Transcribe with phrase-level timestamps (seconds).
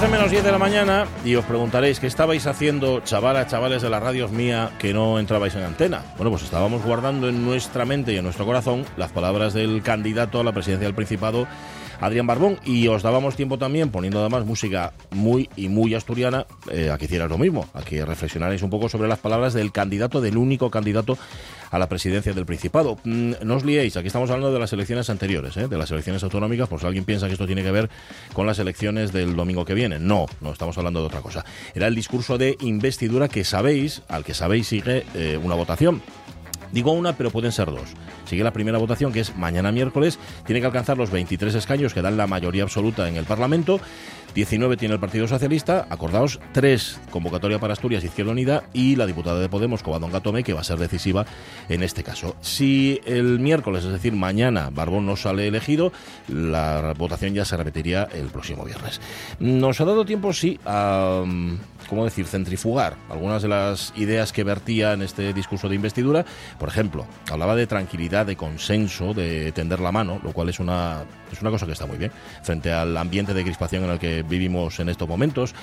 [0.00, 3.82] Las 12 menos 10 de la mañana y os preguntaréis qué estabais haciendo, chavalas, chavales
[3.82, 6.00] de la radio mía, que no entrabais en antena.
[6.16, 10.40] Bueno, pues estábamos guardando en nuestra mente y en nuestro corazón las palabras del candidato
[10.40, 11.46] a la presidencia del Principado,
[12.00, 16.90] Adrián Barbón, y os dábamos tiempo también, poniendo además música muy y muy asturiana, eh,
[16.90, 20.20] a que hicierais lo mismo, a que reflexionarais un poco sobre las palabras del candidato,
[20.20, 21.18] del único candidato
[21.70, 22.98] a la presidencia del Principado.
[23.04, 25.68] Mm, no os liéis, aquí estamos hablando de las elecciones anteriores, ¿eh?
[25.68, 27.90] de las elecciones autonómicas, por si alguien piensa que esto tiene que ver
[28.32, 29.98] con las elecciones del domingo que viene.
[29.98, 31.44] No, no estamos hablando de otra cosa.
[31.74, 36.02] Era el discurso de investidura que sabéis, al que sabéis sigue eh, una votación.
[36.72, 37.94] Digo una, pero pueden ser dos.
[38.30, 40.20] Sigue la primera votación, que es mañana miércoles.
[40.46, 43.80] Tiene que alcanzar los 23 escaños que dan la mayoría absoluta en el Parlamento.
[44.36, 49.40] 19 tiene el Partido Socialista, acordaos, 3 convocatoria para Asturias, Izquierda Unida y la diputada
[49.40, 51.26] de Podemos, Covadonga Tome, que va a ser decisiva
[51.68, 52.36] en este caso.
[52.40, 55.92] Si el miércoles, es decir, mañana, Barbón no sale elegido,
[56.28, 59.00] la votación ya se repetiría el próximo viernes.
[59.40, 61.24] Nos ha dado tiempo, sí, a,
[61.88, 66.24] ¿cómo decir?, centrifugar algunas de las ideas que vertía en este discurso de investidura.
[66.60, 71.04] Por ejemplo, hablaba de tranquilidad, de consenso, de tender la mano, lo cual es una,
[71.32, 74.22] es una cosa que está muy bien, frente al ambiente de crispación en el que
[74.22, 75.54] vivimos en estos momentos.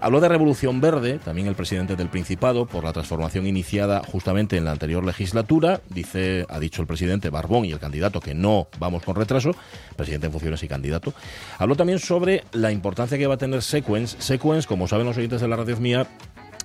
[0.00, 4.64] Habló de revolución verde, también el presidente del Principado, por la transformación iniciada justamente en
[4.64, 5.80] la anterior legislatura.
[5.88, 9.54] Dice, ha dicho el presidente Barbón y el candidato que no vamos con retraso,
[9.96, 11.14] presidente en funciones y candidato.
[11.58, 14.16] Habló también sobre la importancia que va a tener Sequence.
[14.20, 16.06] Sequence, como saben los oyentes de la radio mía,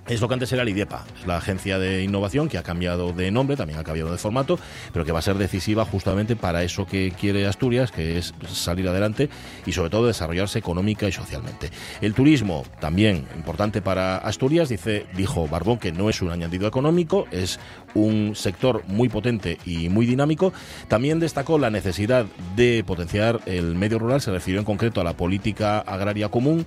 [0.08, 3.12] es lo que antes era el IDEPA, es la agencia de innovación que ha cambiado
[3.12, 4.58] de nombre, también ha cambiado de formato,
[4.92, 8.88] pero que va a ser decisiva justamente para eso que quiere Asturias, que es salir
[8.88, 9.28] adelante
[9.66, 11.70] y sobre todo desarrollarse económica y socialmente.
[12.00, 14.72] El turismo, también importante para Asturias,
[15.16, 17.60] dijo Barbón que no es un añadido económico, es
[17.94, 20.52] un sector muy potente y muy dinámico.
[20.88, 22.26] También destacó la necesidad
[22.56, 26.66] de potenciar el medio rural, se refirió en concreto a la política agraria común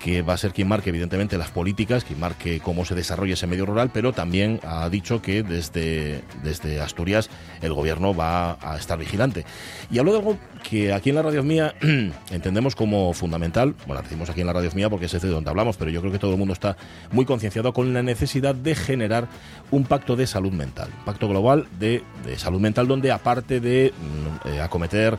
[0.00, 3.46] que va a ser quien marque evidentemente las políticas, quien marque cómo se desarrolla ese
[3.46, 7.30] medio rural, pero también ha dicho que desde, desde Asturias
[7.60, 9.44] el gobierno va a estar vigilante.
[9.90, 11.74] Y hablo de algo que aquí en la radio mía
[12.30, 15.76] entendemos como fundamental, bueno, decimos aquí en la radio mía porque es de donde hablamos,
[15.76, 16.76] pero yo creo que todo el mundo está
[17.12, 19.28] muy concienciado con la necesidad de generar
[19.70, 23.92] un pacto de salud mental, un pacto global de, de salud mental donde aparte de
[23.92, 25.18] mm, eh, acometer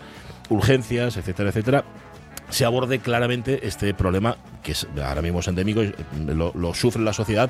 [0.49, 1.85] urgencias, etcétera, etcétera,
[2.51, 5.81] se aborde claramente este problema que es ahora mismo es endémico,
[6.27, 7.49] lo, lo sufre la sociedad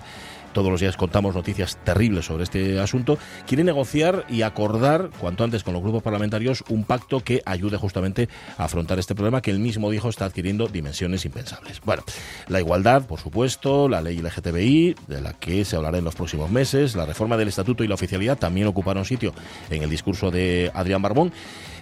[0.53, 3.17] todos los días contamos noticias terribles sobre este asunto,
[3.47, 8.29] quiere negociar y acordar cuanto antes con los grupos parlamentarios un pacto que ayude justamente
[8.57, 11.81] a afrontar este problema que él mismo dijo está adquiriendo dimensiones impensables.
[11.83, 12.03] Bueno,
[12.47, 16.49] la igualdad, por supuesto, la ley LGTBI, de la que se hablará en los próximos
[16.49, 19.33] meses, la reforma del estatuto y la oficialidad también ocuparon sitio
[19.69, 21.31] en el discurso de Adrián Barbón.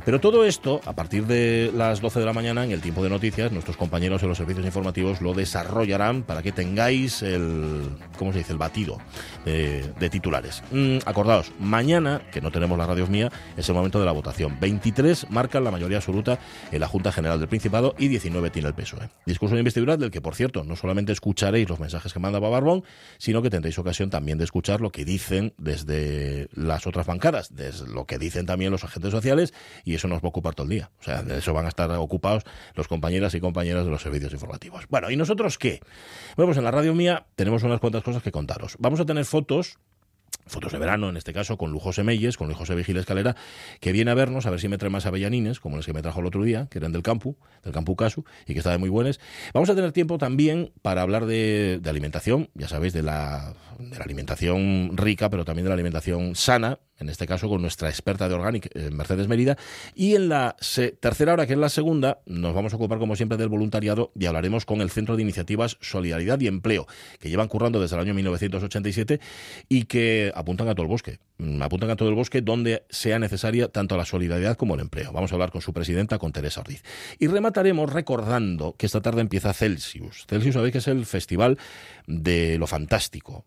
[0.06, 3.10] Pero todo esto, a partir de las 12 de la mañana, en el tiempo de
[3.10, 8.40] noticias, nuestros compañeros en los servicios informativos lo desarrollarán para que tengáis el, ¿cómo se
[8.40, 9.00] dice?, el batido
[9.46, 10.62] de, de titulares.
[10.72, 14.60] Mm, acordaos, mañana, que no tenemos la radio mía, es el momento de la votación.
[14.60, 16.38] 23 marcan la mayoría absoluta
[16.72, 19.10] en la Junta General del Principado y 19 tiene el PSOE.
[19.26, 22.84] Discurso de investidura del que, por cierto, no solamente escucharéis los mensajes que manda Barbón,
[23.18, 27.88] sino que tendréis ocasión también de escuchar lo que dicen desde las otras bancadas, desde
[27.88, 29.54] lo que dicen también los agentes sociales
[29.84, 30.92] y eso nos va a ocupar todo el día.
[31.00, 32.44] O sea, de eso van a estar ocupados
[32.76, 34.86] los compañeras y compañeras de los servicios informativos.
[34.90, 35.82] Bueno, ¿y nosotros qué?
[36.36, 38.32] Bueno, pues en la radio mía tenemos unas cuantas cosas que
[38.80, 39.78] Vamos a tener fotos
[40.50, 43.36] fotos de verano, en este caso, con Lujo Semelles, con Luis José Vigil Escalera,
[43.80, 46.02] que viene a vernos, a ver si me trae más avellanines, como los que me
[46.02, 48.90] trajo el otro día, que eran del campo, del campo Casu, y que estaban muy
[48.90, 49.20] buenos.
[49.54, 53.98] Vamos a tener tiempo también para hablar de, de alimentación, ya sabéis, de la, de
[53.98, 58.28] la alimentación rica, pero también de la alimentación sana, en este caso con nuestra experta
[58.28, 59.58] de Organic, eh, Mercedes Mérida.
[59.96, 60.56] Y en la
[61.00, 64.26] tercera hora, que es la segunda, nos vamos a ocupar, como siempre, del voluntariado y
[64.26, 66.88] hablaremos con el Centro de Iniciativas Solidaridad y Empleo,
[67.20, 69.20] que llevan currando desde el año 1987
[69.70, 71.20] y que apuntan a todo el bosque.
[71.38, 75.12] Mm, apuntan a todo el bosque donde sea necesaria tanto la solidaridad como el empleo.
[75.12, 76.84] Vamos a hablar con su presidenta, con Teresa Ortiz.
[77.20, 80.26] Y remataremos recordando que esta tarde empieza Celsius.
[80.28, 81.58] Celsius, sabéis que es el festival
[82.08, 83.46] de lo fantástico,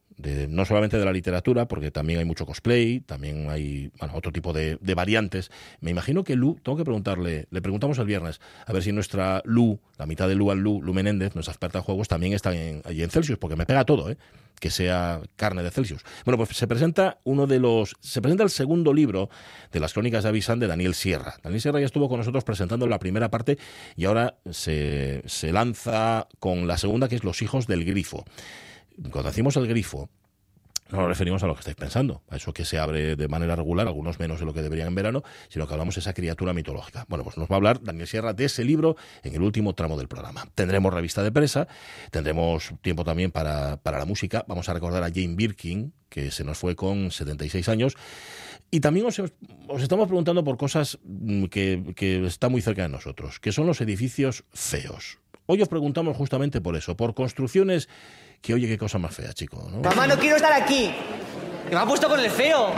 [0.48, 4.78] no solamente de la literatura, porque también hay mucho cosplay, también hay otro tipo de,
[4.80, 5.50] de, variantes.
[5.80, 9.42] Me imagino que Lu, tengo que preguntarle, le preguntamos el viernes, a ver si nuestra
[9.44, 12.54] Lu, la mitad de Lu al Lu, Lu Menéndez, nuestra experta en juegos, también está
[12.54, 14.16] en, allí en Celsius, porque me pega todo, ¿eh?
[14.62, 16.04] Que sea carne de Celsius.
[16.24, 17.96] Bueno, pues se presenta uno de los.
[17.98, 19.28] Se presenta el segundo libro
[19.72, 21.34] de las crónicas de Avisan de Daniel Sierra.
[21.42, 23.58] Daniel Sierra ya estuvo con nosotros presentando la primera parte
[23.96, 28.24] y ahora se, se lanza con la segunda, que es Los hijos del grifo.
[29.10, 30.08] Cuando decimos el grifo,
[30.92, 33.56] no nos referimos a lo que estáis pensando, a eso que se abre de manera
[33.56, 36.52] regular, algunos menos de lo que deberían en verano, sino que hablamos de esa criatura
[36.52, 37.06] mitológica.
[37.08, 39.96] Bueno, pues nos va a hablar Daniel Sierra de ese libro en el último tramo
[39.96, 40.46] del programa.
[40.54, 41.66] Tendremos revista de presa,
[42.10, 44.44] tendremos tiempo también para, para la música.
[44.46, 47.96] Vamos a recordar a Jane Birkin, que se nos fue con 76 años.
[48.70, 52.90] Y también os, os estamos preguntando por cosas mm, que, que están muy cerca de
[52.90, 55.21] nosotros, que son los edificios feos.
[55.46, 57.88] Hoy os preguntamos justamente por eso, por construcciones
[58.40, 59.68] que oye qué cosa más fea, chico.
[59.70, 59.80] ¿no?
[59.80, 60.90] Mamá, no quiero estar aquí.
[61.68, 62.72] Que me ha puesto con el feo.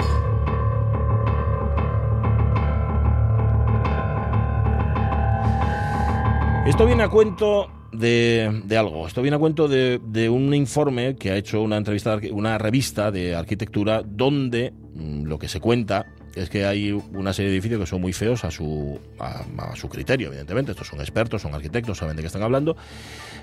[6.66, 9.06] Esto viene a cuento de, de algo.
[9.06, 13.10] Esto viene a cuento de, de, un informe que ha hecho una entrevista, una revista
[13.10, 17.80] de arquitectura, donde mmm, lo que se cuenta es que hay una serie de edificios
[17.80, 20.72] que son muy feos a su, a, su criterio, evidentemente.
[20.72, 22.76] Estos son expertos, son arquitectos, saben de qué están hablando.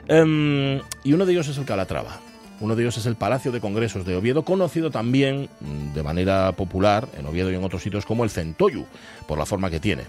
[0.10, 2.20] Um, y uno de ellos es el Calatrava.
[2.60, 5.50] Uno de ellos es el Palacio de Congresos de Oviedo, conocido también
[5.96, 8.86] de manera popular en Oviedo y en otros sitios como el Centoyu,
[9.28, 10.04] por la forma que tiene.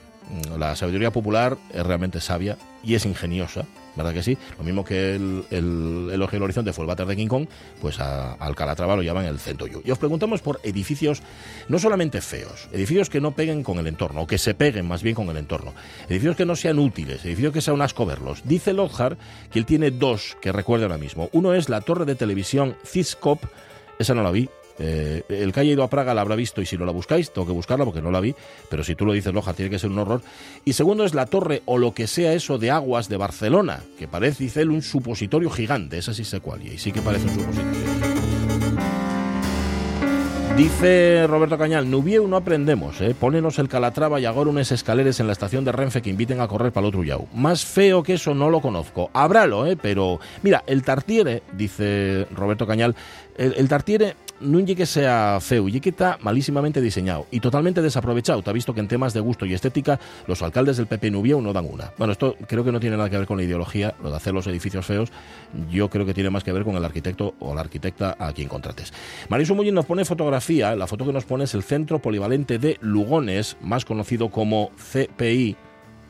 [0.59, 3.65] La sabiduría popular es realmente sabia y es ingeniosa,
[3.97, 4.37] ¿verdad que sí?
[4.59, 7.47] Lo mismo que el, el elogio del horizonte fue el váter de King Kong,
[7.81, 9.83] pues a, al Calatrava lo llaman el Centoyu.
[9.85, 11.23] Y os preguntamos por edificios
[11.69, 15.03] no solamente feos, edificios que no peguen con el entorno, o que se peguen más
[15.03, 15.75] bien con el entorno,
[16.09, 18.43] edificios que no sean útiles, edificios que sea un asco verlos.
[18.45, 19.19] Dice Lockhart
[19.51, 21.29] que él tiene dos que recuerda ahora mismo.
[21.33, 23.43] Uno es la torre de televisión Ciscop,
[23.99, 24.49] esa no la vi,
[24.79, 27.33] eh, el que haya ido a Praga la habrá visto y si no la buscáis,
[27.33, 28.35] tengo que buscarla porque no la vi,
[28.69, 30.23] pero si tú lo dices, Loja, tiene que ser un horror.
[30.65, 34.09] Y segundo es la torre o lo que sea eso de aguas de Barcelona, que
[34.09, 35.99] parece, dice él, un supositorio gigante.
[35.99, 38.23] Esa sí sé cuál, y sí que parece un supositorio.
[40.57, 43.17] Dice Roberto Cañal, Nubieu no aprendemos, eh?
[43.19, 46.47] Pónenos el Calatrava y agora unas escaleres en la estación de Renfe que inviten a
[46.47, 47.27] correr para el otro yau.
[47.33, 49.11] Más feo que eso no lo conozco.
[49.15, 49.79] Habrálo, ¿eh?
[49.81, 52.95] Pero, mira, el Tartiere, dice Roberto Cañal,
[53.39, 58.43] el Tartiere no que sea feo, y que está malísimamente diseñado y totalmente desaprovechado.
[58.43, 61.41] Te ha visto que en temas de gusto y estética los alcaldes del PP Nubieu
[61.41, 61.93] no dan una.
[61.99, 64.33] Bueno, esto creo que no tiene nada que ver con la ideología, lo de hacer
[64.33, 65.11] los edificios feos.
[65.71, 68.49] Yo creo que tiene más que ver con el arquitecto o la arquitecta a quien
[68.49, 68.93] contrates.
[69.29, 70.75] Mariso Mullín nos pone fotografía.
[70.77, 75.57] La foto que nos pone es el Centro Polivalente de Lugones, más conocido como CPI.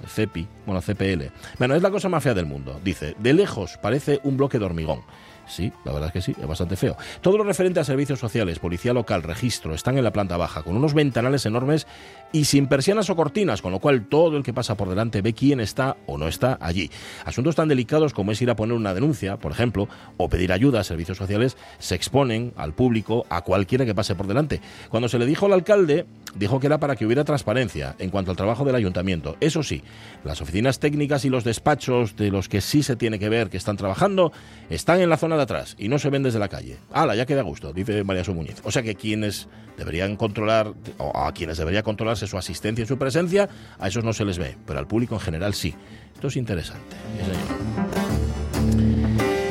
[0.07, 1.33] CEPI, bueno, CPL.
[1.59, 2.81] Bueno, es la cosa más fea del mundo.
[2.85, 5.03] Dice, de lejos parece un bloque de hormigón.
[5.47, 6.97] Sí, la verdad es que sí, es bastante feo.
[7.21, 10.77] Todo lo referente a servicios sociales, policía local, registro, están en la planta baja, con
[10.77, 11.87] unos ventanales enormes
[12.33, 15.35] y sin persianas o cortinas, con lo cual todo el que pasa por delante ve
[15.35, 16.91] quién está o no está allí.
[17.25, 20.81] Asuntos tan delicados como es ir a poner una denuncia, por ejemplo, o pedir ayuda
[20.81, 24.61] a servicios sociales, se exponen al público, a cualquiera que pase por delante.
[24.89, 28.31] Cuando se le dijo al alcalde, dijo que era para que hubiera transparencia en cuanto
[28.31, 29.37] al trabajo del ayuntamiento.
[29.41, 29.83] Eso sí,
[30.25, 33.57] las oficinas técnicas y los despachos de los que sí se tiene que ver que
[33.57, 34.33] están trabajando
[34.71, 36.79] están en la zona de atrás y no se ven desde la calle.
[36.93, 37.73] ¡Hala, ya queda gusto!
[37.73, 38.61] Dice María Sumuñiz.
[38.65, 42.99] O sea que quienes deberían controlar, o a quienes debería controlarse su asistencia y su
[42.99, 43.49] presencia,
[43.79, 45.75] a esos no se les ve, pero al público en general sí.
[46.15, 46.97] Esto es interesante.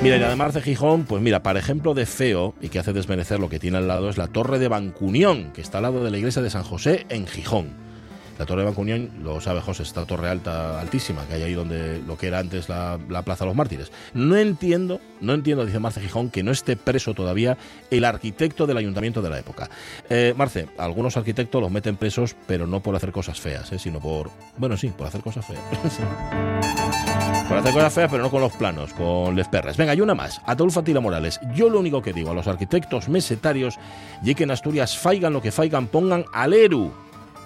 [0.02, 3.40] Mira, y además de Gijón, pues mira, para ejemplo de feo y que hace desmerecer
[3.40, 6.10] lo que tiene al lado es la Torre de Bancunión, que está al lado de
[6.10, 7.91] la iglesia de San José en Gijón.
[8.38, 12.02] La Torre de Bancunión, lo sabe José, esta torre alta, altísima, que hay ahí donde
[12.06, 13.92] lo que era antes la, la Plaza de los Mártires.
[14.14, 17.58] No entiendo, no entiendo, dice Marce Gijón, que no esté preso todavía
[17.90, 19.70] el arquitecto del ayuntamiento de la época.
[20.10, 24.00] Eh, Marce, algunos arquitectos los meten presos, pero no por hacer cosas feas, eh, sino
[24.00, 25.62] por, bueno, sí, por hacer cosas feas.
[27.48, 29.78] por hacer cosas feas, pero no con los planos, con les perras.
[29.78, 30.42] Venga, hay una más.
[30.46, 31.40] Ataulfo Tila Morales.
[31.54, 33.78] Yo lo único que digo a los arquitectos mesetarios,
[34.24, 36.92] y que en Asturias faigan lo que faigan, pongan al ERU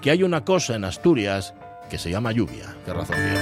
[0.06, 1.56] que hay una cosa en Asturias
[1.90, 2.76] que se llama lluvia.
[2.86, 3.40] ¿Qué razón tiene?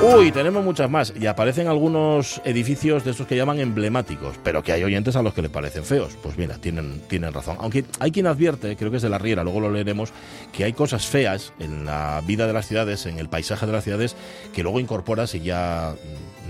[0.00, 1.12] Uy, tenemos muchas más.
[1.20, 5.34] Y aparecen algunos edificios de estos que llaman emblemáticos, pero que hay oyentes a los
[5.34, 6.16] que le parecen feos.
[6.22, 7.56] Pues mira, tienen, tienen razón.
[7.58, 10.12] Aunque hay quien advierte, creo que es de la Riera, luego lo leeremos,
[10.52, 13.82] que hay cosas feas en la vida de las ciudades, en el paisaje de las
[13.82, 14.14] ciudades,
[14.54, 15.96] que luego incorporas y ya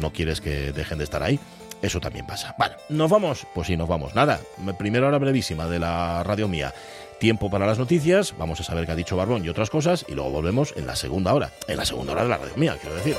[0.02, 1.40] no quieres que dejen de estar ahí.
[1.82, 2.54] Eso también pasa.
[2.56, 3.46] Bueno, ¿nos vamos?
[3.54, 4.14] Pues sí, nos vamos.
[4.14, 4.40] Nada,
[4.78, 6.72] primera hora brevísima de la radio mía
[7.22, 10.14] tiempo para las noticias, vamos a saber qué ha dicho Barbón y otras cosas, y
[10.14, 12.96] luego volvemos en la segunda hora, en la segunda hora de la radio mía, quiero
[12.96, 13.14] decir.